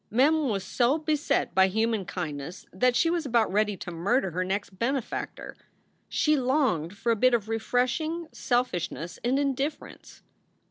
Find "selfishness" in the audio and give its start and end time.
8.31-9.19